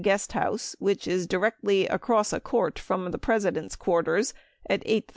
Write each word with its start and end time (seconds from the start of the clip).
1000 0.01 0.03
guest 0.15 0.31
house 0.31 0.75
which 0.79 1.07
is 1.07 1.27
directly 1.27 1.85
across 1.85 2.33
a 2.33 2.39
court 2.39 2.79
from 2.79 3.11
the 3.11 3.19
Presi 3.19 3.53
dent's 3.53 3.75
quarters 3.75 4.33
at 4.67 4.81
8 4.83 5.01
:30.. 5.01 5.05